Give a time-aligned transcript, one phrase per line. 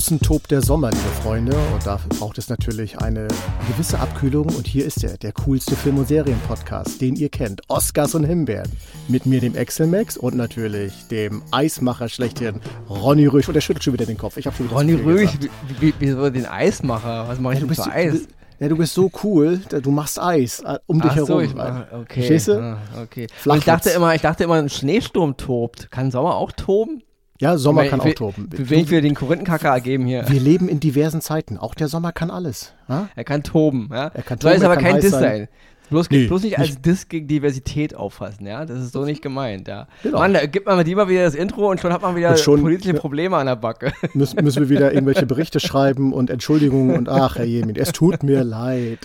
[0.00, 3.28] Draußen tobt der Sommer, liebe Freunde, und dafür braucht es natürlich eine
[3.68, 4.46] gewisse Abkühlung.
[4.46, 7.60] Und hier ist er, der coolste Film- und Serienpodcast, den ihr kennt.
[7.68, 8.72] Oscars und Himbeeren.
[9.08, 13.46] Mit mir, dem Excel-Max und natürlich dem Eismacher schlechthin, Ronny Rösch.
[13.48, 14.38] Und der schüttelt schon wieder den Kopf.
[14.38, 15.32] Ich schon wieder Ronny Rösch,
[15.80, 17.28] wie, wieso den Eismacher?
[17.28, 18.20] Was mache ich ja, denn für Eis?
[18.58, 21.28] Ja, du bist so cool, du machst Eis äh, um dich Ach herum.
[21.28, 22.20] So, ich mach, okay.
[22.20, 22.58] Verstehst du?
[22.58, 23.26] Ah, okay.
[23.44, 25.90] Ich dachte immer, ich dachte immer, ein Schneesturm tobt.
[25.90, 27.02] Kann Sommer auch toben?
[27.40, 28.48] Ja, Sommer kann auch toben.
[28.50, 30.28] Wenig wir den Korinthenkacker geben hier.
[30.28, 31.56] Wir leben in diversen Zeiten.
[31.56, 32.74] Auch der Sommer kann alles.
[32.86, 33.08] Ja?
[33.16, 33.88] Er kann toben.
[33.90, 34.10] Ja?
[34.12, 34.52] Er kann toben.
[34.52, 35.20] Soll es aber kein Diss sein.
[35.20, 35.48] sein.
[35.88, 38.64] Bloß, nee, bloß nicht als Diss gegen Diversität auffassen, ja?
[38.64, 39.88] Das ist so nicht gemeint, ja.
[40.04, 40.18] Genau.
[40.18, 42.94] Mann, da gibt man mal wieder das Intro und schon hat man wieder schon, politische
[42.94, 43.92] Probleme an der Backe.
[44.14, 48.22] Müssen, müssen wir wieder irgendwelche Berichte schreiben und Entschuldigungen und ach, Herr Jemin, es tut
[48.22, 49.00] mir leid.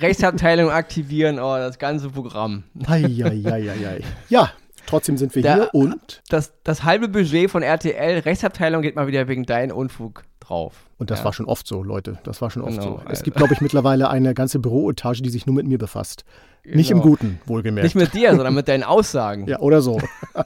[0.00, 2.64] Rechtsabteilung aktivieren, oh, das ganze Programm.
[2.86, 4.02] Eieieiei.
[4.28, 4.50] Ja,
[4.86, 6.22] Trotzdem sind wir Der, hier und.
[6.28, 10.86] Das, das halbe Budget von RTL, Rechtsabteilung, geht mal wieder wegen deinem Unfug drauf.
[10.98, 11.24] Und das ja.
[11.26, 12.18] war schon oft so, Leute.
[12.24, 13.10] Das war schon oft genau, so.
[13.10, 16.24] Es gibt, glaube ich, mittlerweile eine ganze Büroetage, die sich nur mit mir befasst.
[16.62, 16.76] Genau.
[16.76, 17.10] Nicht im genau.
[17.10, 17.84] Guten, wohlgemerkt.
[17.84, 19.46] Nicht mit dir, sondern mit deinen Aussagen.
[19.46, 20.00] Ja, oder so.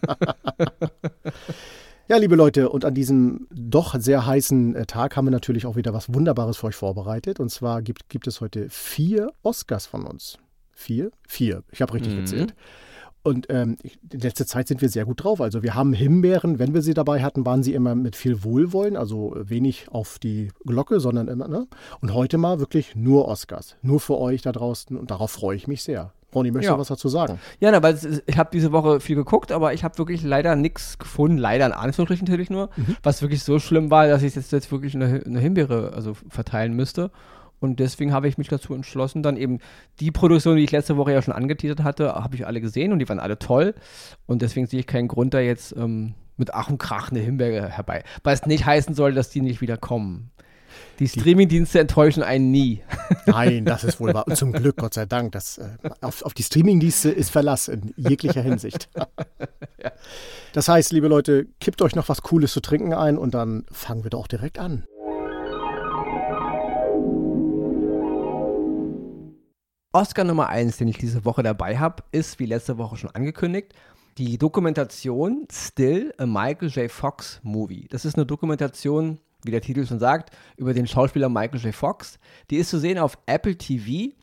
[2.08, 5.76] ja, liebe Leute, und an diesem doch sehr heißen äh, Tag haben wir natürlich auch
[5.76, 7.38] wieder was Wunderbares für euch vorbereitet.
[7.38, 10.38] Und zwar gibt, gibt es heute vier Oscars von uns.
[10.72, 11.12] Vier?
[11.28, 11.62] Vier.
[11.70, 12.20] Ich habe richtig mhm.
[12.20, 12.54] gezählt.
[13.22, 13.76] Und ähm,
[14.10, 15.40] in letzter Zeit sind wir sehr gut drauf.
[15.40, 18.96] Also wir haben Himbeeren, wenn wir sie dabei hatten, waren sie immer mit viel Wohlwollen,
[18.96, 21.66] also wenig auf die Glocke, sondern immer, ne?
[22.00, 23.76] Und heute mal wirklich nur Oscars.
[23.82, 26.12] Nur für euch da draußen und darauf freue ich mich sehr.
[26.34, 26.74] Ronny, möchtest ja.
[26.74, 27.38] du was dazu sagen?
[27.58, 30.56] Ja, na, weil ist, ich habe diese Woche viel geguckt, aber ich habe wirklich leider
[30.56, 32.96] nichts gefunden, leider in Anführungsstrichen natürlich nur, mhm.
[33.02, 36.74] was wirklich so schlimm war, dass ich jetzt, jetzt wirklich eine, eine Himbeere also verteilen
[36.74, 37.10] müsste.
[37.60, 39.58] Und deswegen habe ich mich dazu entschlossen, dann eben
[40.00, 42.98] die Produktion, die ich letzte Woche ja schon angeteasert hatte, habe ich alle gesehen und
[42.98, 43.74] die waren alle toll.
[44.26, 47.68] Und deswegen sehe ich keinen Grund, da jetzt ähm, mit Ach und Krach eine Himbeere
[47.68, 48.02] herbei.
[48.24, 50.30] Was nicht heißen soll, dass die nicht wieder kommen.
[50.98, 52.82] Die Streamingdienste enttäuschen einen nie.
[53.26, 54.26] Nein, das ist wohl wahr.
[54.26, 55.32] Und zum Glück, Gott sei Dank.
[55.32, 55.68] Das, äh,
[56.00, 58.88] auf, auf die Streamingdienste ist Verlass in jeglicher Hinsicht.
[59.82, 59.92] ja.
[60.52, 64.04] Das heißt, liebe Leute, kippt euch noch was Cooles zu trinken ein und dann fangen
[64.04, 64.84] wir doch direkt an.
[69.92, 73.74] Oscar Nummer 1, den ich diese Woche dabei habe, ist, wie letzte Woche schon angekündigt,
[74.18, 76.88] die Dokumentation Still, a Michael J.
[76.88, 77.88] Fox Movie.
[77.90, 81.74] Das ist eine Dokumentation, wie der Titel schon sagt, über den Schauspieler Michael J.
[81.74, 82.20] Fox.
[82.50, 84.14] Die ist zu sehen auf Apple TV.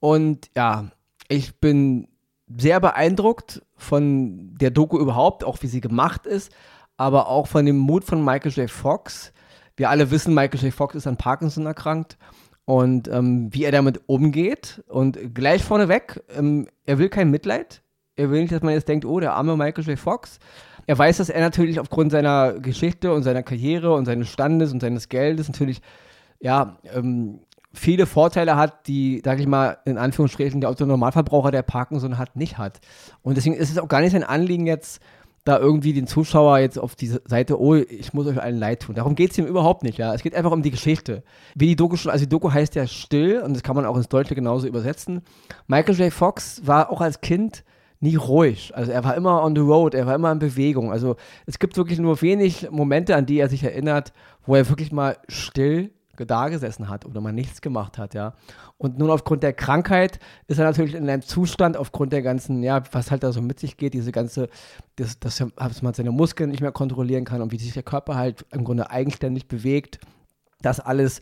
[0.00, 0.90] Und ja,
[1.28, 2.08] ich bin
[2.48, 6.50] sehr beeindruckt von der Doku überhaupt, auch wie sie gemacht ist,
[6.96, 8.68] aber auch von dem Mut von Michael J.
[8.68, 9.32] Fox.
[9.76, 10.74] Wir alle wissen, Michael J.
[10.74, 12.18] Fox ist an Parkinson erkrankt
[12.64, 14.82] und ähm, wie er damit umgeht.
[14.88, 17.82] Und gleich vorneweg, ähm, er will kein Mitleid.
[18.16, 19.98] Er will nicht, dass man jetzt denkt, oh, der arme Michael J.
[19.98, 20.38] Fox.
[20.86, 24.80] Er weiß, dass er natürlich aufgrund seiner Geschichte und seiner Karriere und seines Standes und
[24.80, 25.80] seines Geldes natürlich,
[26.40, 27.40] ja, ähm,
[27.72, 32.56] viele Vorteile hat, die, sag ich mal, in Anführungsstrichen der Autonormalverbraucher, der Parkinson hat, nicht
[32.56, 32.80] hat.
[33.22, 35.00] Und deswegen ist es auch gar nicht sein Anliegen jetzt,
[35.44, 38.94] da irgendwie den Zuschauer jetzt auf diese Seite, oh, ich muss euch allen leid tun.
[38.94, 40.14] Darum geht es ihm überhaupt nicht, ja.
[40.14, 41.22] Es geht einfach um die Geschichte.
[41.54, 43.96] Wie die Doku schon, also die Doku heißt ja still und das kann man auch
[43.96, 45.20] ins Deutsche genauso übersetzen.
[45.66, 46.12] Michael J.
[46.12, 47.62] Fox war auch als Kind
[48.00, 48.72] nie ruhig.
[48.74, 50.90] Also er war immer on the road, er war immer in Bewegung.
[50.90, 51.16] Also
[51.46, 54.12] es gibt wirklich nur wenig Momente, an die er sich erinnert,
[54.46, 58.34] wo er wirklich mal still da gesessen hat oder mal nichts gemacht hat, ja.
[58.78, 62.82] Und nun aufgrund der Krankheit ist er natürlich in einem Zustand, aufgrund der ganzen, ja,
[62.92, 64.48] was halt da so mit sich geht, diese ganze,
[64.96, 68.14] das, das, dass man seine Muskeln nicht mehr kontrollieren kann und wie sich der Körper
[68.16, 70.00] halt im Grunde eigenständig bewegt.
[70.62, 71.20] Das alles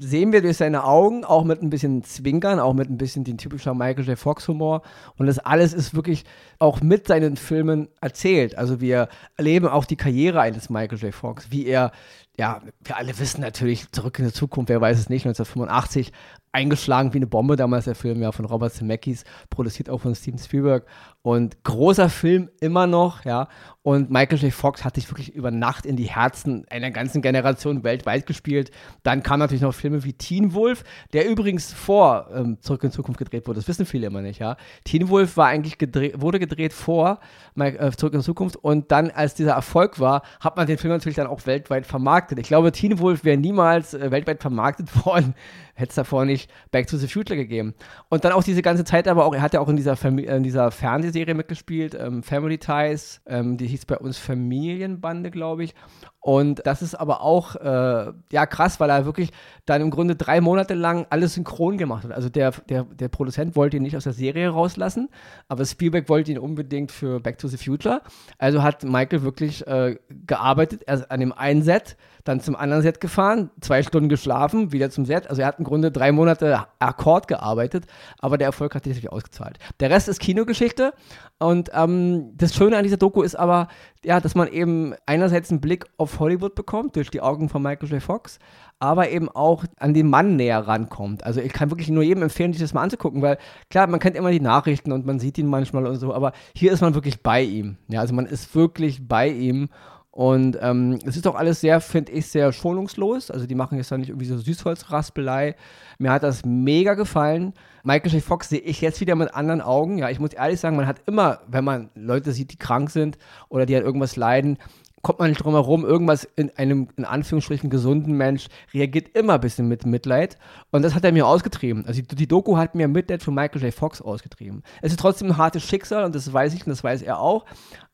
[0.00, 3.38] sehen wir durch seine Augen, auch mit ein bisschen Zwinkern, auch mit ein bisschen den
[3.38, 4.18] typischen Michael J.
[4.18, 4.82] Fox Humor.
[5.16, 6.24] Und das alles ist wirklich
[6.58, 8.56] auch mit seinen Filmen erzählt.
[8.58, 11.14] Also wir erleben auch die Karriere eines Michael J.
[11.14, 11.92] Fox, wie er
[12.40, 16.10] ja, wir alle wissen natürlich, zurück in die Zukunft, wer weiß es nicht, 1985
[16.52, 20.38] eingeschlagen wie eine Bombe, damals der Film ja von Robert Zemeckis, produziert auch von Steven
[20.38, 20.86] Spielberg
[21.22, 23.48] und großer Film immer noch, ja.
[23.82, 24.52] Und Michael J.
[24.52, 28.70] Fox hat sich wirklich über Nacht in die Herzen einer ganzen Generation weltweit gespielt.
[29.02, 30.84] Dann kamen natürlich noch Filme wie Teen Wolf,
[31.14, 33.58] der übrigens vor ähm, Zurück in Zukunft gedreht wurde.
[33.58, 34.56] Das wissen viele immer nicht, ja.
[34.84, 37.20] Teen Wolf war eigentlich gedreht, wurde gedreht vor
[37.56, 41.16] äh, Zurück in Zukunft und dann, als dieser Erfolg war, hat man den Film natürlich
[41.16, 42.38] dann auch weltweit vermarktet.
[42.38, 45.34] Ich glaube, Teen Wolf wäre niemals äh, weltweit vermarktet worden,
[45.74, 47.74] hätte es davor nicht Back to the Future gegeben.
[48.10, 50.18] Und dann auch diese ganze Zeit aber auch, er hat ja auch in dieser, Fam
[50.18, 50.70] in dieser
[51.10, 55.74] Fernsehserie mitgespielt, ähm, Family Ties, ähm, die hieß bei uns Familienbande, glaube ich.
[56.20, 59.30] Und das ist aber auch äh, ja krass, weil er wirklich
[59.64, 62.12] dann im Grunde drei Monate lang alles synchron gemacht hat.
[62.12, 65.08] Also der, der, der Produzent wollte ihn nicht aus der Serie rauslassen,
[65.48, 68.02] aber Spielberg wollte ihn unbedingt für Back to the Future.
[68.36, 69.96] Also hat Michael wirklich äh,
[70.26, 74.90] gearbeitet, erst an dem einen Set, dann zum anderen Set gefahren, zwei Stunden geschlafen, wieder
[74.90, 75.30] zum Set.
[75.30, 77.86] Also er hat im Grunde drei Monate Akkord gearbeitet,
[78.18, 79.58] aber der Erfolg hat sich ausgezahlt.
[79.80, 80.92] Der Rest ist Kinogeschichte
[81.40, 83.68] und ähm, das Schöne an dieser Doku ist aber,
[84.04, 87.88] ja, dass man eben einerseits einen Blick auf Hollywood bekommt durch die Augen von Michael
[87.88, 88.02] J.
[88.02, 88.38] Fox,
[88.78, 91.24] aber eben auch an den Mann näher rankommt.
[91.24, 93.38] Also ich kann wirklich nur jedem empfehlen, sich das mal anzugucken, weil
[93.70, 96.72] klar, man kennt immer die Nachrichten und man sieht ihn manchmal und so, aber hier
[96.72, 97.78] ist man wirklich bei ihm.
[97.88, 99.70] Ja, also man ist wirklich bei ihm
[100.12, 103.30] und ähm, es ist auch alles sehr, finde ich, sehr schonungslos.
[103.30, 105.54] Also die machen jetzt da nicht irgendwie so Süßholzraspelei.
[105.98, 107.54] Mir hat das mega gefallen.
[107.84, 108.22] Michael J.
[108.22, 109.98] Fox sehe ich jetzt wieder mit anderen Augen.
[109.98, 113.18] Ja, ich muss ehrlich sagen, man hat immer, wenn man Leute sieht, die krank sind
[113.48, 114.58] oder die an irgendwas leiden,
[115.02, 119.40] kommt man nicht drum herum, irgendwas in einem, in Anführungsstrichen, gesunden Mensch reagiert immer ein
[119.40, 120.36] bisschen mit Mitleid.
[120.72, 121.86] Und das hat er mir ausgetrieben.
[121.86, 123.72] Also die, die Doku hat mir Mitleid für Michael J.
[123.72, 124.62] Fox ausgetrieben.
[124.82, 127.46] Es ist trotzdem ein hartes Schicksal und das weiß ich und das weiß er auch.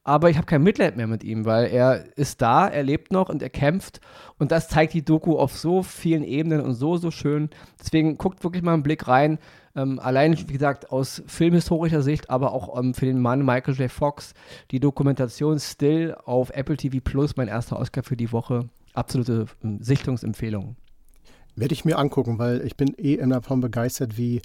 [0.07, 3.29] Aber ich habe kein Mitleid mehr mit ihm, weil er ist da, er lebt noch
[3.29, 4.01] und er kämpft.
[4.39, 7.51] Und das zeigt die Doku auf so vielen Ebenen und so, so schön.
[7.81, 9.41] Deswegen guckt wirklich mal einen Blick rein.
[9.75, 13.91] Ähm, allein, wie gesagt, aus filmhistorischer Sicht, aber auch ähm, für den Mann Michael J.
[13.91, 14.35] Fox,
[14.71, 18.69] die Dokumentation Still auf Apple TV Plus, mein erster Oscar für die Woche.
[18.95, 20.77] Absolute ähm, Sichtungsempfehlung.
[21.57, 24.41] Werde ich mir angucken, weil ich bin eh immer davon begeistert, wie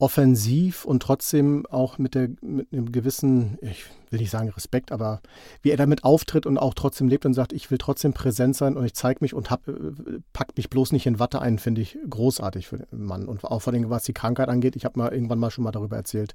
[0.00, 5.20] offensiv und trotzdem auch mit, der, mit einem gewissen, ich will nicht sagen Respekt, aber
[5.62, 8.76] wie er damit auftritt und auch trotzdem lebt und sagt, ich will trotzdem präsent sein
[8.76, 9.72] und ich zeige mich und hab, äh,
[10.32, 13.26] packt mich bloß nicht in Watte ein, finde ich großartig für den Mann.
[13.26, 15.70] Und auch vor allem, was die Krankheit angeht, ich habe mal irgendwann mal schon mal
[15.70, 16.34] darüber erzählt.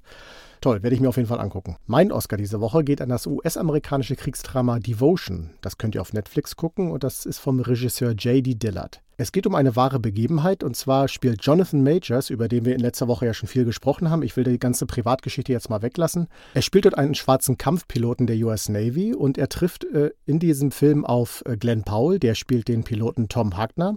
[0.60, 1.76] Toll, werde ich mir auf jeden Fall angucken.
[1.86, 5.50] Mein Oscar diese Woche geht an das US-amerikanische Kriegsdrama Devotion.
[5.60, 8.54] Das könnt ihr auf Netflix gucken und das ist vom Regisseur J.D.
[8.54, 9.02] Dillard.
[9.18, 12.82] Es geht um eine wahre Begebenheit und zwar spielt Jonathan Majors, über den wir in
[12.82, 14.22] letzter Woche ja schon viel gesprochen haben.
[14.22, 16.28] Ich will die ganze Privatgeschichte jetzt mal weglassen.
[16.52, 20.70] Er spielt dort einen schwarzen Kampfpiloten der US Navy und er trifft äh, in diesem
[20.70, 23.96] Film auf äh, Glenn Powell, der spielt den Piloten Tom Hagner.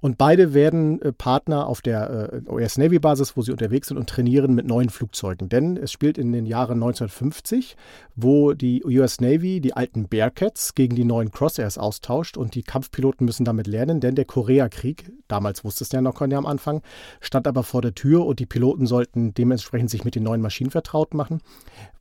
[0.00, 3.96] Und beide werden äh, Partner auf der äh, US Navy Basis, wo sie unterwegs sind
[3.96, 5.48] und trainieren mit neuen Flugzeugen.
[5.48, 7.76] Denn es spielt in den Jahren 1950,
[8.14, 13.24] wo die US Navy die alten Bearcats gegen die neuen Crosshairs austauscht und die Kampfpiloten
[13.24, 16.82] müssen damit lernen, denn der Koreakrieg, damals wusste es ja noch keiner am Anfang,
[17.20, 20.70] stand aber vor der Tür und die Piloten sollten dementsprechend sich mit den neuen Maschinen
[20.70, 21.40] vertraut machen,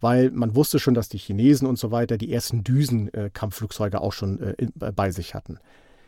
[0.02, 4.40] weil man wusste schon, dass die Chinesen und so weiter die ersten Düsen-Kampfflugzeuge auch schon
[4.42, 5.60] äh, bei sich hatten.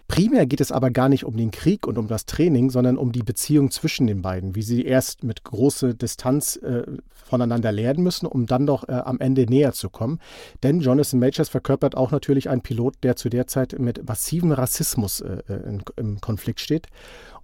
[0.08, 3.12] Primär geht es aber gar nicht um den Krieg und um das Training, sondern um
[3.12, 8.26] die Beziehung zwischen den beiden, wie sie erst mit großer Distanz äh, voneinander lernen müssen,
[8.26, 10.20] um dann doch äh, am Ende näher zu kommen.
[10.64, 15.20] Denn Jonathan Majors verkörpert auch natürlich einen Pilot, der zu der Zeit mit massivem Rassismus
[15.20, 16.88] äh, äh in, im Konflikt steht.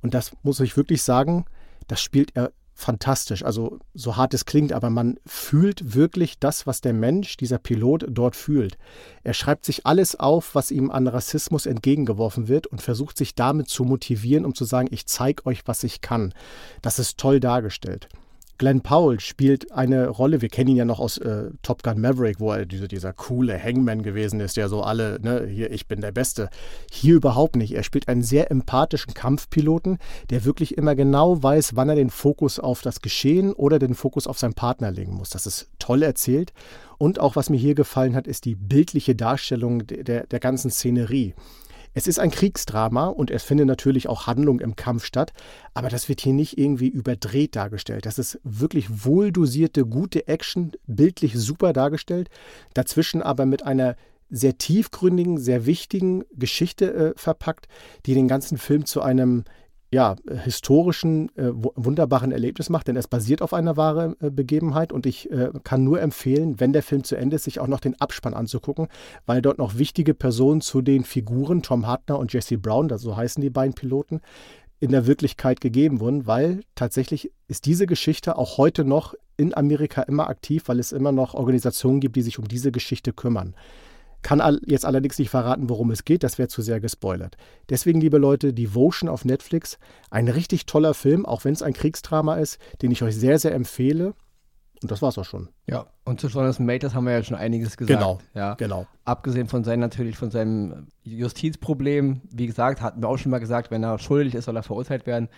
[0.02, 1.46] Und das muss ich wirklich sagen,
[1.88, 3.44] das spielt er fantastisch.
[3.44, 8.06] Also so hart es klingt, aber man fühlt wirklich das, was der Mensch, dieser Pilot
[8.10, 8.78] dort fühlt.
[9.24, 13.70] Er schreibt sich alles auf, was ihm an Rassismus entgegengeworfen wird und versucht sich damit
[13.70, 16.34] zu motivieren, um zu sagen, ich zeige euch, was ich kann.
[16.82, 18.10] Das ist toll dargestellt.
[18.64, 22.40] Glenn Powell spielt eine Rolle, wir kennen ihn ja noch aus äh, Top Gun Maverick,
[22.40, 26.00] wo er diese, dieser coole Hangman gewesen ist, der so alle, ne, hier, ich bin
[26.00, 26.50] der Beste.
[26.90, 27.76] Hier überhaupt nicht.
[27.76, 29.98] Er spielt einen sehr empathischen Kampfpiloten,
[30.30, 34.28] der wirklich immer genau weiß, wann er den Fokus auf das Geschehen oder den Fokus
[34.28, 35.30] auf seinen Partner legen muss.
[35.30, 36.54] Das ist toll erzählt.
[36.98, 41.34] Und auch was mir hier gefallen hat, ist die bildliche Darstellung der, der ganzen Szenerie.
[41.94, 45.32] Es ist ein Kriegsdrama und es findet natürlich auch Handlung im Kampf statt,
[45.74, 48.06] aber das wird hier nicht irgendwie überdreht dargestellt.
[48.06, 52.30] Das ist wirklich wohldosierte, gute Action, bildlich super dargestellt,
[52.74, 53.96] dazwischen aber mit einer
[54.30, 57.68] sehr tiefgründigen, sehr wichtigen Geschichte äh, verpackt,
[58.08, 59.44] die den ganzen Film zu einem
[59.94, 65.06] ja, historischen, äh, wunderbaren Erlebnis macht, denn es basiert auf einer wahren äh, Begebenheit und
[65.06, 68.02] ich äh, kann nur empfehlen, wenn der Film zu Ende ist, sich auch noch den
[68.02, 68.88] Abspann anzugucken,
[69.28, 73.40] weil dort noch wichtige Personen zu den Figuren Tom Hartner und Jesse Brown, so heißen
[73.40, 74.22] die beiden Piloten,
[74.80, 80.02] in der Wirklichkeit gegeben wurden, weil tatsächlich ist diese Geschichte auch heute noch in Amerika
[80.02, 83.56] immer aktiv, weil es immer noch Organisationen gibt, die sich um diese Geschichte kümmern.
[84.24, 87.36] Kann jetzt allerdings nicht verraten, worum es geht, das wäre zu sehr gespoilert.
[87.70, 89.78] Deswegen, liebe Leute, Devotion auf Netflix,
[90.10, 93.54] ein richtig toller Film, auch wenn es ein Kriegsdrama ist, den ich euch sehr, sehr
[93.54, 94.14] empfehle.
[94.82, 95.50] Und das war's auch schon.
[95.68, 98.00] Ja, und zu Jonathan Majors haben wir ja schon einiges gesagt.
[98.00, 98.56] Genau, ja.
[98.56, 98.86] genau.
[99.06, 103.72] Abgesehen von seinem, natürlich von seinem Justizproblem, wie gesagt, hatten wir auch schon mal gesagt,
[103.72, 105.30] wenn er schuldig ist, soll er verurteilt werden.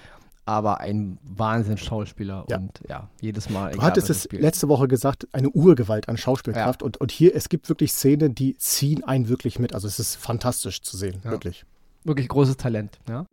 [0.45, 2.57] Aber ein Wahnsinns-Schauspieler ja.
[2.57, 3.71] und ja, jedes Mal.
[3.71, 6.85] Du hattest es letzte Woche gesagt, eine Urgewalt an Schauspielkraft ja.
[6.85, 9.73] und, und hier, es gibt wirklich Szenen, die ziehen einen wirklich mit.
[9.73, 11.31] Also es ist fantastisch zu sehen, ja.
[11.31, 11.65] wirklich.
[12.03, 13.25] Wirklich großes Talent, ja.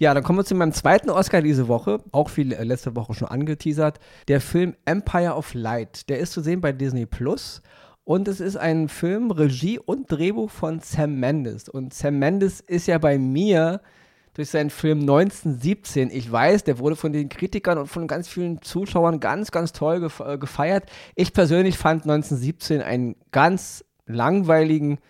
[0.00, 3.14] Ja, dann kommen wir zu meinem zweiten Oscar diese Woche, auch viel äh, letzte Woche
[3.14, 3.98] schon angeteasert.
[4.28, 6.08] Der Film Empire of Light.
[6.08, 7.62] Der ist zu sehen bei Disney Plus.
[8.08, 11.68] Und es ist ein Film, Regie und Drehbuch von Sam Mendes.
[11.68, 13.82] Und Sam Mendes ist ja bei mir
[14.32, 18.62] durch seinen Film 1917, ich weiß, der wurde von den Kritikern und von ganz vielen
[18.62, 20.90] Zuschauern ganz, ganz toll äh, gefeiert.
[21.16, 25.00] Ich persönlich fand 1917 einen ganz langweiligen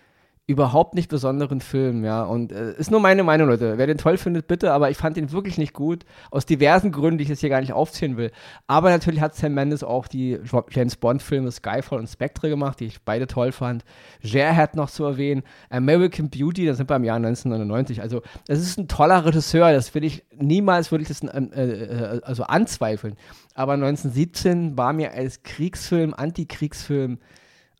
[0.49, 2.23] überhaupt nicht besonderen Film, ja.
[2.23, 3.77] Und äh, ist nur meine Meinung, Leute.
[3.77, 6.05] Wer den toll findet, bitte, aber ich fand ihn wirklich nicht gut.
[6.31, 8.31] Aus diversen Gründen, die ich jetzt hier gar nicht aufzählen will.
[8.65, 10.39] Aber natürlich hat Sam Mendes auch die
[10.71, 13.85] James Bond-Filme Skyfall und Spectre gemacht, die ich beide toll fand.
[14.23, 15.43] Gerhard noch zu erwähnen.
[15.69, 18.01] American Beauty, da sind wir im Jahr 1999.
[18.01, 22.21] Also, es ist ein toller Regisseur, das will ich niemals, würde ich das äh, äh,
[22.23, 23.17] also anzweifeln.
[23.53, 27.19] Aber 1917 war mir als Kriegsfilm, Antikriegsfilm,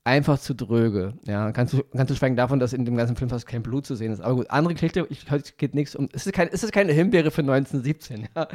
[0.03, 1.13] einfach zu dröge.
[1.25, 3.95] Ja, du, kannst du schweigen davon, dass in dem ganzen Film fast kein Blut zu
[3.95, 4.21] sehen ist.
[4.21, 6.09] Aber gut, andere Geschichte, ich, heute geht nichts um.
[6.13, 8.27] Es ist, kein, es ist keine Himbeere für 1917.
[8.35, 8.47] Ja.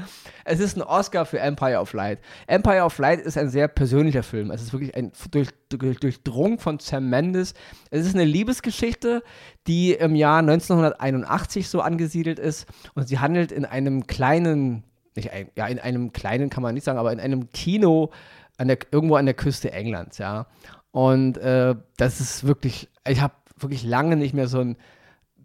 [0.45, 2.19] Es ist ein Oscar für Empire of Light.
[2.47, 4.51] Empire of Light ist ein sehr persönlicher Film.
[4.51, 7.55] Es ist wirklich ein durch, durch, durchdrungen von Sam Mendes.
[7.91, 9.23] Es ist eine Liebesgeschichte,
[9.67, 12.67] die im Jahr 1981 so angesiedelt ist.
[12.95, 14.85] Und sie handelt in einem kleinen,
[15.15, 18.11] nicht ein, ja, in einem kleinen kann man nicht sagen, aber in einem Kino
[18.57, 20.47] an der, irgendwo an der Küste Englands, ja.
[20.95, 24.77] Und äh, das ist wirklich, ich habe wirklich lange nicht mehr so einen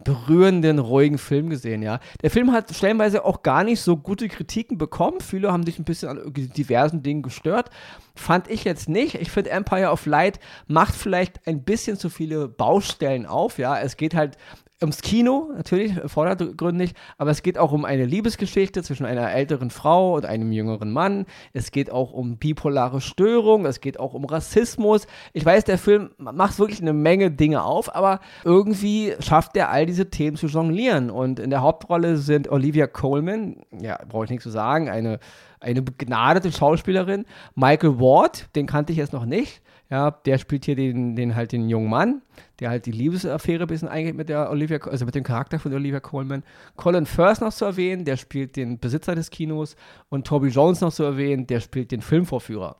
[0.03, 2.00] berührenden, ruhigen Film gesehen, ja.
[2.22, 5.22] Der Film hat stellenweise auch gar nicht so gute Kritiken bekommen.
[5.22, 7.72] Viele haben sich ein bisschen an diversen Dingen gestört.
[8.13, 9.15] Fand ich jetzt nicht.
[9.15, 13.79] Ich finde Empire of Light macht vielleicht ein bisschen zu viele Baustellen auf, ja.
[13.79, 14.38] Es geht halt
[14.82, 20.16] ums Kino, natürlich, vordergründig, aber es geht auch um eine Liebesgeschichte zwischen einer älteren Frau
[20.16, 21.26] und einem jüngeren Mann.
[21.52, 25.06] Es geht auch um bipolare Störung, es geht auch um Rassismus.
[25.34, 29.86] Ich weiß, der Film macht wirklich eine Menge Dinge auf, aber irgendwie schafft er all
[29.86, 31.10] diese Themen zu jonglieren.
[31.10, 35.20] Und in der Hauptrolle sind Olivia Coleman, ja, brauche ich nichts zu sagen, eine,
[35.60, 37.26] eine begnadete Schauspielerin.
[37.54, 39.62] Michael Ward, den kannte ich jetzt noch nicht.
[39.91, 42.22] Ja, der spielt hier den, den halt den jungen Mann,
[42.60, 45.74] der halt die Liebesaffäre ein bisschen eingeht mit der Olivia, also mit dem Charakter von
[45.74, 46.43] Olivia Coleman.
[46.75, 49.75] Colin Firth noch zu erwähnen, der spielt den Besitzer des Kinos
[50.10, 52.77] und Toby Jones noch zu erwähnen, der spielt den Filmvorführer.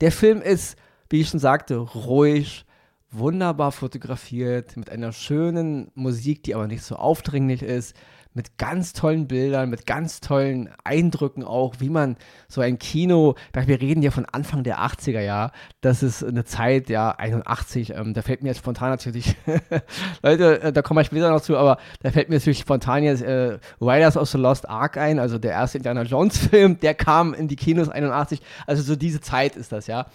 [0.00, 0.78] Der Film ist,
[1.10, 2.64] wie ich schon sagte, ruhig,
[3.10, 7.96] wunderbar fotografiert, mit einer schönen Musik, die aber nicht so aufdringlich ist
[8.34, 12.16] mit ganz tollen Bildern, mit ganz tollen Eindrücken auch, wie man
[12.48, 16.88] so ein Kino, wir reden ja von Anfang der 80er Jahre, das ist eine Zeit,
[16.88, 19.36] ja, 81, ähm, da fällt mir jetzt spontan natürlich,
[20.22, 23.22] Leute, äh, da komme ich später noch zu, aber da fällt mir natürlich spontan jetzt
[23.22, 27.34] äh, Riders of the Lost Ark ein, also der erste Indiana Jones Film, der kam
[27.34, 30.06] in die Kinos 81, also so diese Zeit ist das, ja.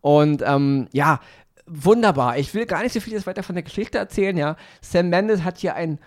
[0.00, 1.20] Und ähm, ja,
[1.66, 2.38] wunderbar.
[2.38, 4.56] Ich will gar nicht so viel jetzt weiter von der Geschichte erzählen, ja.
[4.80, 5.98] Sam Mendes hat hier einen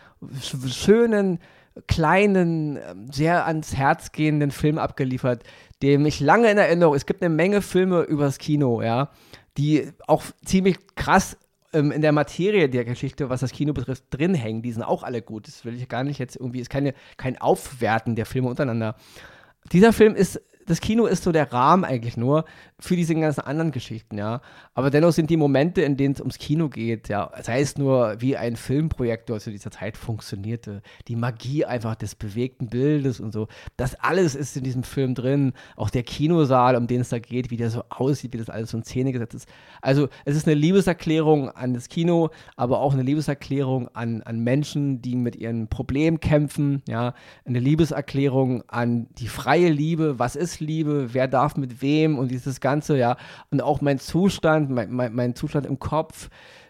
[0.42, 1.40] schönen,
[1.88, 5.44] kleinen, ähm, sehr ans Herz gehenden Film abgeliefert,
[5.82, 9.12] dem ich lange in Erinnerung, es gibt eine Menge Filme übers Kino, ja,
[9.58, 11.38] die auch ziemlich krass
[11.74, 14.62] ähm, in der Materie der Geschichte, was das Kino betrifft, drin hängen.
[14.62, 15.48] Die sind auch alle gut.
[15.48, 18.96] Das will ich gar nicht jetzt irgendwie, ist keine, kein Aufwerten der Filme untereinander.
[19.72, 22.46] Dieser Film ist das Kino ist so der Rahmen eigentlich nur
[22.80, 24.42] für diese ganzen anderen Geschichten, ja.
[24.76, 28.22] Aber dennoch sind die Momente, in denen es ums Kino geht, ja, sei es nur
[28.22, 33.48] wie ein Filmprojektor zu dieser Zeit funktionierte, die Magie einfach des bewegten Bildes und so,
[33.78, 35.54] das alles ist in diesem Film drin.
[35.76, 38.70] Auch der Kinosaal, um den es da geht, wie der so aussieht, wie das alles
[38.70, 39.50] so in Szene gesetzt ist.
[39.82, 45.02] Also es ist eine Liebeserklärung an das Kino, aber auch eine Liebeserklärung an, an Menschen,
[45.02, 51.14] die mit ihren Problemen kämpfen, ja, eine Liebeserklärung an die freie Liebe, was ist Liebe,
[51.14, 53.18] wer darf mit wem und dieses Ganze, ja.
[53.52, 56.30] Und auch mein Zustand, mein, mein, mein Zustand im Kopf,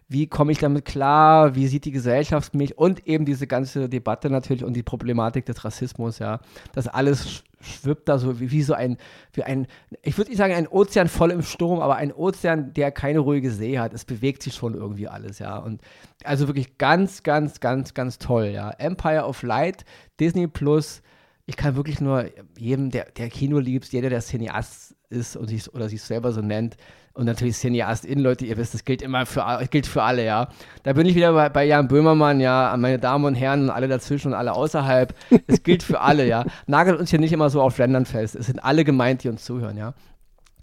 [0.09, 4.31] wie komme ich damit klar, wie sieht die Gesellschaft mich und eben diese ganze Debatte
[4.31, 6.39] natürlich und die Problematik des Rassismus, ja.
[6.73, 8.97] Das alles schwippt da so wie, wie so ein,
[9.33, 9.67] wie ein,
[10.01, 13.51] ich würde nicht sagen ein Ozean voll im Sturm, aber ein Ozean, der keine ruhige
[13.51, 13.93] See hat.
[13.93, 15.57] Es bewegt sich schon irgendwie alles, ja.
[15.57, 15.81] Und
[16.23, 18.71] also wirklich ganz, ganz, ganz, ganz toll, ja.
[18.71, 19.85] Empire of Light,
[20.19, 21.01] Disney Plus,
[21.49, 22.25] ich kann wirklich nur
[22.57, 26.41] jedem, der, der Kino liebt, jeder, der Cineast ist und sich, oder sich selber so
[26.41, 26.77] nennt,
[27.13, 30.47] und natürlich Cineast in, Leute, ihr wisst, das gilt immer für, gilt für alle, ja.
[30.83, 33.87] Da bin ich wieder bei, bei Jan Böhmermann, ja, meine Damen und Herren und alle
[33.87, 35.13] dazwischen und alle außerhalb.
[35.47, 36.45] Es gilt für alle, ja.
[36.67, 38.35] Nagelt uns hier nicht immer so auf Ländern fest.
[38.35, 39.95] Es sind alle gemeint, die uns zuhören, ja.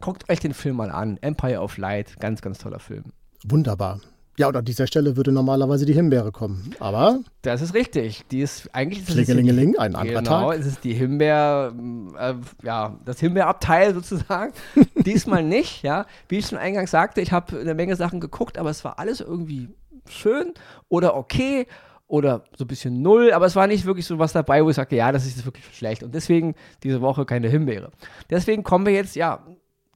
[0.00, 1.18] Guckt euch den Film mal an.
[1.20, 3.04] Empire of Light, ganz, ganz toller Film.
[3.44, 4.00] Wunderbar.
[4.38, 6.74] Ja, und an dieser Stelle würde normalerweise die Himbeere kommen.
[6.78, 7.20] Aber.
[7.42, 8.26] Das ist richtig.
[8.30, 9.06] Die ist eigentlich.
[9.06, 10.40] Klingelingeling, ein anderer genau, Tag.
[10.40, 11.72] Genau, es ist die Himbeer,
[12.18, 14.52] äh, ja, das Himbeerabteil sozusagen.
[14.94, 16.06] Diesmal nicht, ja.
[16.28, 19.20] Wie ich schon eingangs sagte, ich habe eine Menge Sachen geguckt, aber es war alles
[19.20, 19.68] irgendwie
[20.08, 20.52] schön
[20.88, 21.66] oder okay
[22.08, 24.76] oder so ein bisschen null, aber es war nicht wirklich so was dabei, wo ich
[24.76, 26.02] sagte, ja, das ist wirklich schlecht.
[26.02, 27.90] Und deswegen diese Woche keine Himbeere.
[28.30, 29.44] Deswegen kommen wir jetzt, ja,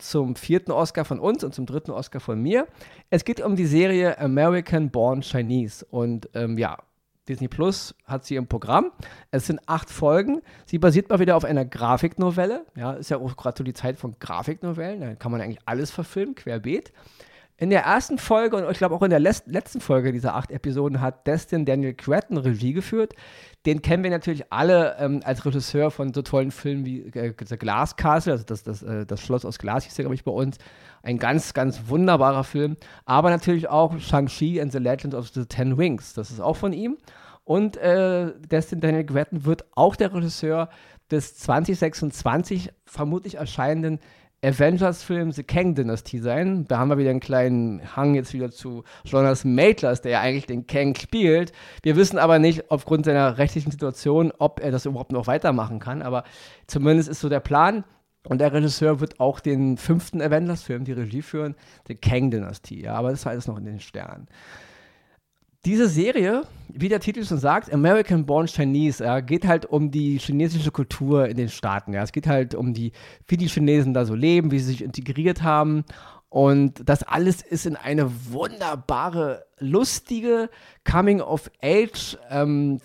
[0.03, 2.67] zum vierten Oscar von uns und zum dritten Oscar von mir.
[3.11, 5.85] Es geht um die Serie American Born Chinese.
[5.91, 6.79] Und ähm, ja,
[7.29, 8.91] Disney Plus hat sie im Programm.
[9.31, 10.43] Es sind acht Folgen.
[10.67, 12.67] Sie basiert mal wieder auf einer Grafiknovelle.
[12.77, 15.01] Ja, ist ja auch gerade so die Zeit von Grafiknovellen.
[15.01, 16.93] Da kann man eigentlich alles verfilmen, querbeet.
[17.61, 21.03] In der ersten Folge und ich glaube auch in der letzten Folge dieser acht Episoden
[21.03, 23.13] hat Destin Daniel Cretton Regie geführt.
[23.67, 27.59] Den kennen wir natürlich alle ähm, als Regisseur von so tollen Filmen wie äh, The
[27.59, 30.33] Glass Castle, also das, das, äh, das Schloss aus Glas hieß ja, glaube ich, bei
[30.33, 30.57] uns.
[31.03, 32.79] Ein ganz, ganz wunderbarer Film.
[33.05, 36.15] Aber natürlich auch Shang-Chi and the Legend of the Ten Wings.
[36.15, 36.97] Das ist auch von ihm.
[37.45, 40.71] Und äh, Destin Daniel Cretton wird auch der Regisseur
[41.11, 44.01] des 2026 vermutlich erscheinenden
[44.43, 46.67] Avengers-Film The Kang-Dynastie sein.
[46.67, 50.47] Da haben wir wieder einen kleinen Hang jetzt wieder zu Jonas Maitlas, der ja eigentlich
[50.47, 51.53] den Kang spielt.
[51.83, 56.01] Wir wissen aber nicht aufgrund seiner rechtlichen Situation, ob er das überhaupt noch weitermachen kann.
[56.01, 56.25] Aber
[56.67, 57.85] zumindest ist so der Plan.
[58.27, 61.55] Und der Regisseur wird auch den fünften Avengers-Film, die Regie führen,
[61.89, 62.83] The Kang-Dynastie.
[62.83, 64.29] Ja, aber das ist alles noch in den Sternen
[65.65, 70.19] diese Serie, wie der Titel schon sagt, American Born Chinese, ja, geht halt um die
[70.19, 71.93] chinesische Kultur in den Staaten.
[71.93, 72.03] Ja.
[72.03, 72.93] Es geht halt um die,
[73.27, 75.85] wie die Chinesen da so leben, wie sie sich integriert haben.
[76.31, 80.51] Und das alles ist in eine wunderbare, lustige
[80.85, 82.79] Coming-of-Age ähm,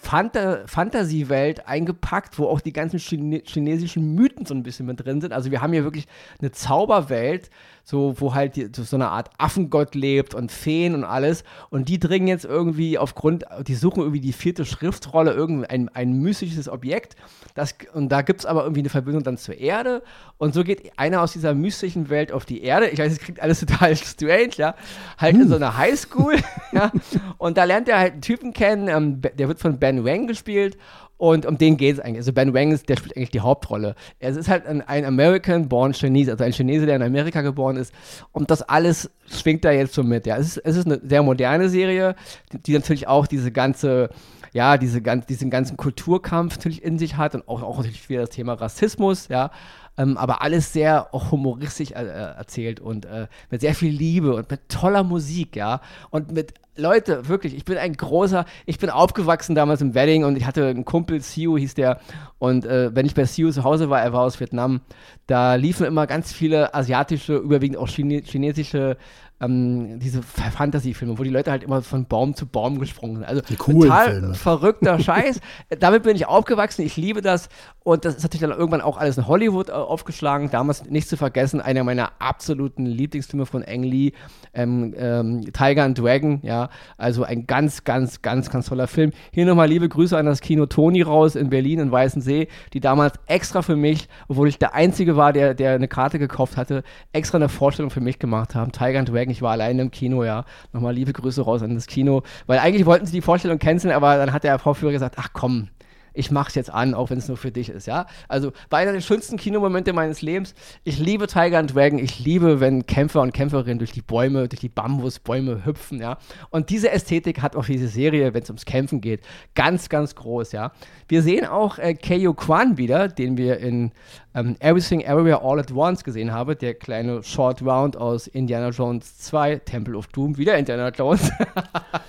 [1.66, 5.34] eingepackt, wo auch die ganzen Chine chinesischen Mythen so ein bisschen mit drin sind.
[5.34, 6.06] Also wir haben hier wirklich
[6.40, 7.50] eine Zauberwelt,
[7.84, 11.44] so, wo halt die, so eine Art Affengott lebt und Feen und alles.
[11.70, 16.68] Und die dringen jetzt irgendwie aufgrund, die suchen irgendwie die vierte Schriftrolle, irgendein ein mystisches
[16.68, 17.16] Objekt.
[17.54, 20.04] Das, und da gibt es aber irgendwie eine Verbindung dann zur Erde.
[20.38, 22.90] Und so geht einer aus dieser mystischen Welt auf die Erde.
[22.90, 24.76] Ich weiß, es klingt alles total strange, ja.
[25.18, 25.44] Halt hm.
[25.44, 26.36] in so einer Highschool,
[26.72, 26.92] ja.
[27.38, 30.78] Und da lernt er halt einen Typen kennen, ähm, der wird von Ben Wang gespielt.
[31.18, 32.18] Und um den geht es eigentlich.
[32.18, 33.96] Also Ben Wang ist, der spielt eigentlich die Hauptrolle.
[34.20, 37.94] Es ist halt ein, ein American-born Chinese, also ein Chinese, der in Amerika geboren ist.
[38.34, 40.26] Und das alles schwingt da jetzt so mit.
[40.26, 42.16] Ja, es ist, es ist eine sehr moderne Serie,
[42.52, 44.10] die, die natürlich auch diese ganze
[44.56, 48.30] ja, diese, diesen ganzen Kulturkampf natürlich in sich hat und auch, auch natürlich wieder das
[48.30, 49.52] Thema Rassismus, ja.
[49.98, 54.70] Ähm, aber alles sehr humoristisch äh, erzählt und äh, mit sehr viel Liebe und mit
[54.70, 55.82] toller Musik, ja.
[56.10, 60.38] Und mit Leute, wirklich, ich bin ein großer, ich bin aufgewachsen damals im Wedding und
[60.38, 62.00] ich hatte einen Kumpel, Siu hieß der,
[62.40, 64.80] und äh, wenn ich bei Siu zu Hause war, er war aus Vietnam,
[65.28, 68.96] da liefen immer ganz viele asiatische, überwiegend auch Chine chinesische
[69.42, 73.26] ähm, diese Fantasy-Filme, wo die Leute halt immer von Baum zu Baum gesprungen sind.
[73.26, 74.34] Also total Filme.
[74.34, 75.42] verrückter Scheiß.
[75.80, 77.50] Damit bin ich aufgewachsen, ich liebe das.
[77.84, 80.50] Und das ist natürlich dann irgendwann auch alles in Hollywood äh, aufgeschlagen.
[80.50, 84.14] Damals nicht zu vergessen, einer meiner absoluten Lieblingsfilme von Ang Lee,
[84.54, 86.70] ähm, ähm, Tiger and Dragon, ja.
[86.98, 89.12] Also ein ganz, ganz, ganz, ganz toller Film.
[89.32, 93.16] Hier nochmal liebe Grüße an das Kino Toni raus in Berlin, in Weißensee, die damals
[93.28, 97.38] extra für mich, obwohl ich der Einzige war, der, der eine Karte gekauft hatte, extra
[97.38, 98.72] eine Vorstellung für mich gemacht haben.
[98.72, 100.46] Tiger and Dragon Ich war alleine im Kino, ja.
[100.74, 102.24] Nochmal liebe Grüße raus an das Kino.
[102.48, 105.70] Weil eigentlich wollten sie die Vorstellung canceln, aber dann hat der Vorführer gesagt, ach komm,
[106.16, 108.08] ich mach's jetzt an, auch wenn es nur für dich ist, ja.
[108.28, 110.56] Also bei einer der schönsten Kinomomente meines Lebens.
[110.84, 112.00] Ich liebe Tiger and Dragon.
[112.00, 116.18] Ich liebe, wenn Kämpfer und Kämpferinnen durch die Bäume, durch die Bambusbäume hüpfen, ja.
[116.50, 119.22] Und diese Ästhetik hat auch diese Serie, wenn es ums Kämpfen geht,
[119.54, 120.72] ganz, ganz groß, ja.
[121.08, 123.92] Wir sehen auch äh, Keio Kwan wieder, den wir in
[124.34, 129.18] ähm, Everything Everywhere All at Once gesehen haben, der kleine Short Round aus Indiana Jones
[129.20, 131.32] 2, Temple of Doom, wieder Indiana Jones.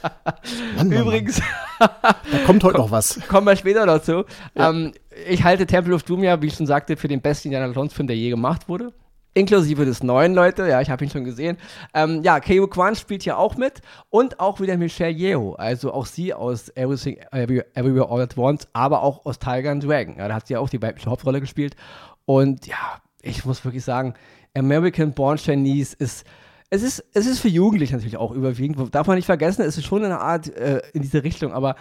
[0.76, 1.40] Mann, Übrigens.
[1.78, 1.90] Mann.
[2.00, 3.20] da kommt heute noch was.
[3.28, 4.24] Kommen wir später dazu.
[4.54, 4.70] Ja.
[4.70, 4.92] Ähm,
[5.28, 8.06] ich halte Temple of Doom ja, wie ich schon sagte, für den besten Indiana Jones-Film,
[8.06, 8.92] der je gemacht wurde
[9.36, 11.58] inklusive des neuen Leute, ja, ich habe ihn schon gesehen.
[11.92, 16.06] Ähm, ja, Keo Kwan spielt hier auch mit und auch wieder Michelle Yeoh, also auch
[16.06, 20.16] sie aus Everything Everywhere All at Once, aber auch aus Tiger and Dragon.
[20.16, 21.76] Ja, da hat sie ja auch die weibliche Hauptrolle gespielt
[22.24, 24.14] und ja, ich muss wirklich sagen,
[24.56, 26.24] American Born Chinese ist
[26.70, 28.94] es ist, es ist für Jugendliche natürlich auch überwiegend.
[28.94, 31.76] Darf man nicht vergessen, es ist schon eine Art äh, in diese Richtung, aber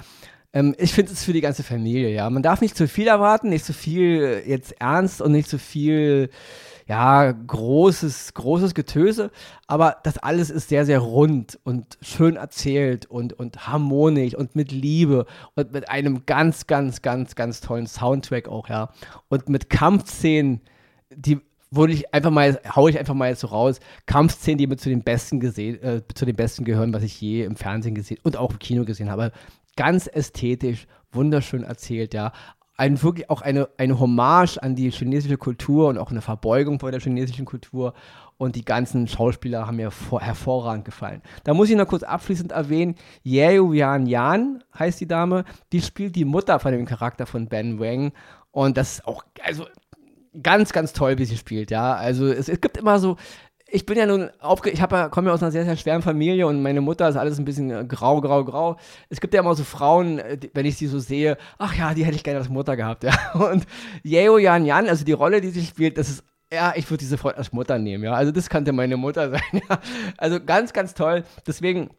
[0.54, 2.30] ähm, ich finde es für die ganze Familie, ja.
[2.30, 6.30] Man darf nicht zu viel erwarten, nicht zu viel jetzt ernst und nicht zu viel
[6.88, 9.32] ja, großes, großes Getöse,
[9.66, 14.72] aber das alles ist sehr, sehr rund und schön erzählt und, und harmonisch und mit
[14.72, 18.92] Liebe und mit einem ganz, ganz, ganz, ganz tollen Soundtrack auch, ja.
[19.30, 20.62] Und mit Kampfszenen,
[21.10, 21.42] die
[21.76, 24.90] wurde ich einfach mal, hau ich einfach mal jetzt so raus, Kampfszenen, die mir zu
[24.90, 28.38] den besten gesehen, äh, zu den besten gehören, was ich je im Fernsehen gesehen und
[28.38, 29.32] auch im Kino gesehen habe.
[29.76, 32.32] Ganz ästhetisch, wunderschön erzählt, ja.
[32.78, 36.92] Ein, wirklich auch eine, eine Hommage an die chinesische Kultur und auch eine Verbeugung vor
[36.92, 37.94] der chinesischen Kultur.
[38.38, 41.22] Und die ganzen Schauspieler haben mir vor, hervorragend gefallen.
[41.46, 46.18] Da muss ich noch kurz abschließend erwähnen, Yeo Yan Yan heißt die Dame, die spielt
[46.18, 48.12] die Mutter von dem Charakter von Ben Wang.
[48.52, 49.68] Und das ist auch, also
[50.42, 51.96] ganz, ganz toll, wie sie spielt, ja.
[51.96, 53.18] Also es, es gibt immer so,
[53.68, 56.48] ich bin ja nun aufge ich ja, komme ja aus einer sehr, sehr schweren Familie
[56.48, 58.78] und meine Mutter ist alles ein bisschen äh, grau, grau, grau.
[59.10, 62.06] Es gibt ja immer so Frauen, äh, wenn ich sie so sehe, ach ja, die
[62.06, 63.14] hätte ich gerne als Mutter gehabt, ja.
[63.34, 63.66] Und
[64.04, 67.12] Yeo Yan Yan, also die Rolle, die sie spielt, das ist ja, ich würde diese
[67.12, 68.14] sofort als Mutter nehmen, ja.
[68.14, 69.80] Also das könnte meine Mutter sein, ja.
[70.18, 71.24] Also ganz, ganz toll.
[71.48, 71.90] Deswegen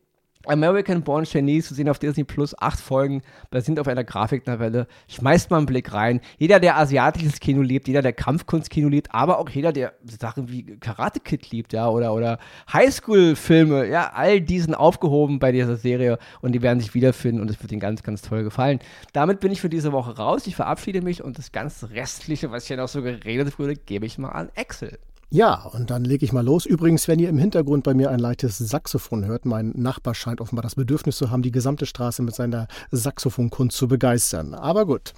[0.48, 4.86] American Born Chinese zu sehen auf Disney Plus, acht Folgen, basierend auf einer Grafiknovelle.
[5.08, 6.20] Schmeißt mal einen Blick rein.
[6.38, 10.78] Jeder, der asiatisches Kino liebt, jeder, der Kampfkunstkino liebt, aber auch jeder, der Sachen wie
[10.78, 12.38] Karate Kid liebt, ja, oder, oder
[12.72, 17.60] Highschool-Filme, ja, all diesen aufgehoben bei dieser Serie und die werden sich wiederfinden und es
[17.62, 18.78] wird ihnen ganz, ganz toll gefallen.
[19.12, 20.46] Damit bin ich für diese Woche raus.
[20.46, 24.18] Ich verabschiede mich und das ganze Restliche, was hier noch so geredet wurde, gebe ich
[24.18, 24.98] mal an Excel.
[25.28, 26.66] Ja, und dann lege ich mal los.
[26.66, 30.62] Übrigens, wenn ihr im Hintergrund bei mir ein leichtes Saxophon hört, mein Nachbar scheint offenbar
[30.62, 34.54] das Bedürfnis zu haben, die gesamte Straße mit seiner Saxophonkunst zu begeistern.
[34.54, 35.14] Aber gut,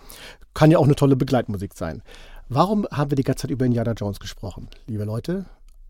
[0.54, 2.02] kann ja auch eine tolle Begleitmusik sein.
[2.48, 4.68] Warum haben wir die ganze Zeit über Indiana Jones gesprochen?
[4.86, 5.44] Liebe Leute,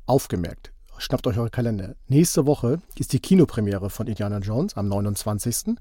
[0.06, 0.72] aufgemerkt.
[0.98, 1.94] Schnappt euch eure Kalender.
[2.08, 5.76] Nächste Woche ist die Kinopremiere von Indiana Jones am 29.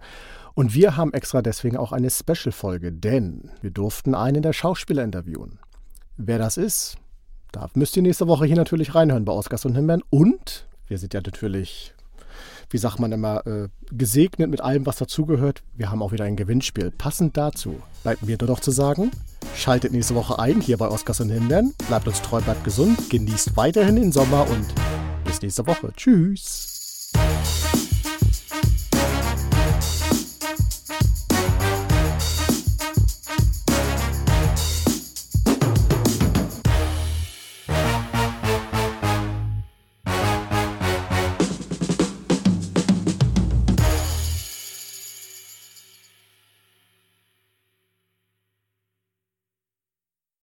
[0.53, 5.57] Und wir haben extra deswegen auch eine Special-Folge, denn wir durften einen der Schauspieler interviewen.
[6.17, 6.97] Wer das ist,
[7.57, 10.03] da müsst ihr nächste Woche hier natürlich reinhören bei Oscars und Himbeeren.
[10.11, 11.93] Und wir sind ja natürlich,
[12.69, 15.63] wie sagt man immer, äh, gesegnet mit allem, was dazugehört.
[15.75, 16.91] Wir haben auch wieder ein Gewinnspiel.
[16.91, 19.09] Passend dazu bleibt mir nur noch zu sagen,
[19.55, 21.73] schaltet nächste Woche ein hier bei Oscars und Himbeeren.
[21.87, 24.65] Bleibt uns treu, bleibt gesund, genießt weiterhin den Sommer und
[25.25, 25.91] bis nächste Woche.
[25.95, 26.76] Tschüss.